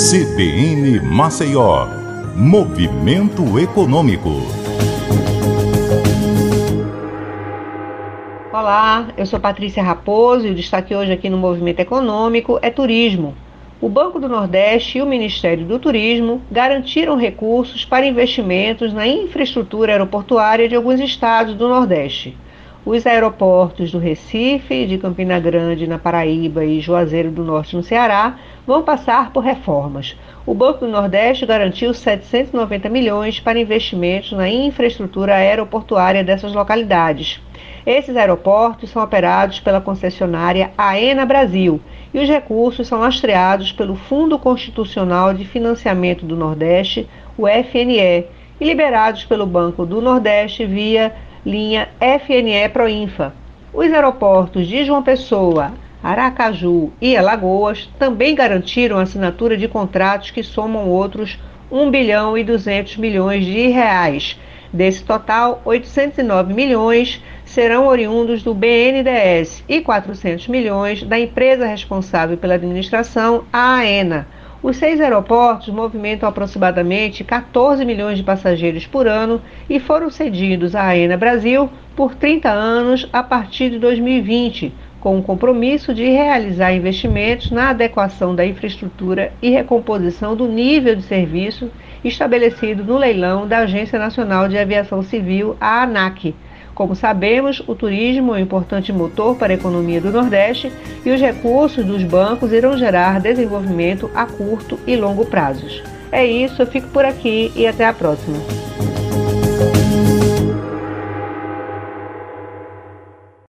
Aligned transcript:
CBN 0.00 0.98
Maceió, 1.02 1.86
Movimento 2.34 3.58
Econômico. 3.58 4.30
Olá, 8.50 9.08
eu 9.14 9.26
sou 9.26 9.38
Patrícia 9.38 9.82
Raposo 9.82 10.46
e 10.46 10.52
o 10.52 10.54
destaque 10.54 10.94
hoje 10.94 11.12
aqui 11.12 11.28
no 11.28 11.36
Movimento 11.36 11.80
Econômico 11.80 12.58
é 12.62 12.70
turismo. 12.70 13.34
O 13.78 13.90
Banco 13.90 14.18
do 14.18 14.26
Nordeste 14.26 14.96
e 14.96 15.02
o 15.02 15.06
Ministério 15.06 15.66
do 15.66 15.78
Turismo 15.78 16.40
garantiram 16.50 17.14
recursos 17.14 17.84
para 17.84 18.06
investimentos 18.06 18.94
na 18.94 19.06
infraestrutura 19.06 19.92
aeroportuária 19.92 20.66
de 20.66 20.74
alguns 20.74 20.98
estados 20.98 21.54
do 21.54 21.68
Nordeste. 21.68 22.34
Os 22.84 23.06
aeroportos 23.06 23.92
do 23.92 23.98
Recife, 23.98 24.86
de 24.86 24.96
Campina 24.96 25.38
Grande, 25.38 25.86
na 25.86 25.98
Paraíba 25.98 26.64
e 26.64 26.80
Juazeiro 26.80 27.30
do 27.30 27.44
Norte, 27.44 27.76
no 27.76 27.82
Ceará, 27.82 28.38
vão 28.66 28.82
passar 28.82 29.34
por 29.34 29.44
reformas. 29.44 30.16
O 30.46 30.54
Banco 30.54 30.86
do 30.86 30.90
Nordeste 30.90 31.44
garantiu 31.44 31.92
790 31.92 32.88
milhões 32.88 33.38
para 33.38 33.60
investimentos 33.60 34.32
na 34.32 34.48
infraestrutura 34.48 35.34
aeroportuária 35.34 36.24
dessas 36.24 36.54
localidades. 36.54 37.38
Esses 37.84 38.16
aeroportos 38.16 38.88
são 38.88 39.02
operados 39.02 39.60
pela 39.60 39.82
concessionária 39.82 40.70
AENA 40.78 41.26
Brasil 41.26 41.82
e 42.14 42.18
os 42.18 42.28
recursos 42.30 42.88
são 42.88 43.00
lastreados 43.00 43.72
pelo 43.72 43.94
Fundo 43.94 44.38
Constitucional 44.38 45.34
de 45.34 45.44
Financiamento 45.44 46.24
do 46.24 46.34
Nordeste, 46.34 47.06
o 47.36 47.46
FNE, 47.46 48.24
e 48.58 48.64
liberados 48.64 49.26
pelo 49.26 49.46
Banco 49.46 49.84
do 49.84 50.00
Nordeste 50.00 50.64
via 50.64 51.14
linha 51.44 51.88
FNE 51.98 52.68
Proinfa. 52.70 53.32
Os 53.72 53.92
aeroportos 53.92 54.66
de 54.66 54.84
João 54.84 55.02
Pessoa, 55.02 55.72
Aracaju 56.02 56.92
e 57.00 57.16
Alagoas 57.16 57.88
também 57.98 58.34
garantiram 58.34 58.98
a 58.98 59.02
assinatura 59.02 59.56
de 59.56 59.68
contratos 59.68 60.30
que 60.30 60.42
somam 60.42 60.88
outros 60.88 61.38
1 61.70 61.90
bilhão 61.90 62.36
e 62.36 62.44
200 62.44 62.96
milhões 62.96 63.44
de 63.44 63.68
reais. 63.68 64.38
Desse 64.72 65.02
total, 65.02 65.62
809 65.64 66.52
milhões 66.52 67.22
serão 67.44 67.86
oriundos 67.86 68.42
do 68.42 68.54
BNDES 68.54 69.64
e 69.68 69.80
400 69.80 70.46
milhões 70.48 71.02
da 71.02 71.18
empresa 71.18 71.66
responsável 71.66 72.36
pela 72.36 72.54
administração, 72.54 73.44
a 73.52 73.76
AENA 73.78 74.26
os 74.62 74.76
seis 74.76 75.00
aeroportos 75.00 75.68
movimentam 75.68 76.28
aproximadamente 76.28 77.24
14 77.24 77.84
milhões 77.84 78.18
de 78.18 78.24
passageiros 78.24 78.86
por 78.86 79.06
ano 79.06 79.40
e 79.68 79.80
foram 79.80 80.10
cedidos 80.10 80.74
à 80.74 80.88
AENA 80.88 81.16
Brasil 81.16 81.70
por 81.96 82.14
30 82.14 82.50
anos 82.50 83.08
a 83.12 83.22
partir 83.22 83.70
de 83.70 83.78
2020, 83.78 84.72
com 85.00 85.18
o 85.18 85.22
compromisso 85.22 85.94
de 85.94 86.04
realizar 86.04 86.74
investimentos 86.74 87.50
na 87.50 87.70
adequação 87.70 88.34
da 88.34 88.44
infraestrutura 88.44 89.32
e 89.40 89.48
recomposição 89.48 90.36
do 90.36 90.46
nível 90.46 90.94
de 90.94 91.02
serviço 91.02 91.70
estabelecido 92.04 92.84
no 92.84 92.98
leilão 92.98 93.48
da 93.48 93.58
Agência 93.58 93.98
Nacional 93.98 94.46
de 94.46 94.58
Aviação 94.58 95.02
Civil, 95.02 95.56
a 95.58 95.82
ANAC 95.82 96.34
como 96.80 96.96
sabemos, 96.96 97.62
o 97.66 97.74
turismo 97.74 98.34
é 98.34 98.38
um 98.38 98.40
importante 98.40 98.90
motor 98.90 99.36
para 99.36 99.52
a 99.52 99.54
economia 99.54 100.00
do 100.00 100.10
Nordeste 100.10 100.72
e 101.04 101.10
os 101.10 101.20
recursos 101.20 101.84
dos 101.84 102.02
bancos 102.02 102.54
irão 102.54 102.74
gerar 102.74 103.20
desenvolvimento 103.20 104.10
a 104.14 104.24
curto 104.24 104.80
e 104.86 104.96
longo 104.96 105.26
prazos. 105.26 105.82
É 106.10 106.24
isso, 106.24 106.62
eu 106.62 106.66
fico 106.66 106.88
por 106.88 107.04
aqui 107.04 107.52
e 107.54 107.66
até 107.66 107.84
a 107.84 107.92
próxima. 107.92 108.38